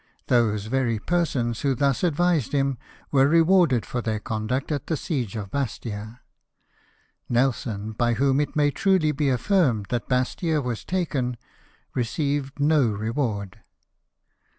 Those 0.29 0.65
very 0.65 0.97
persons 0.97 1.61
who 1.61 1.75
thus 1.75 2.03
advised 2.03 2.53
him 2.53 2.79
were 3.11 3.27
rewarded 3.27 3.85
for 3.85 4.01
their 4.01 4.19
conduct 4.19 4.71
at 4.71 4.87
the 4.87 4.97
siege 4.97 5.35
of 5.35 5.51
Bastia: 5.51 6.21
Nelson, 7.29 7.91
by 7.91 8.15
whom 8.15 8.39
it 8.39 8.55
may 8.55 8.71
truly 8.71 9.11
be 9.11 9.29
affirmed 9.29 9.85
that 9.89 10.09
Bastia 10.09 10.59
was 10.59 10.83
taken, 10.83 11.37
received 11.93 12.59
no 12.59 12.87
reward. 12.87 13.59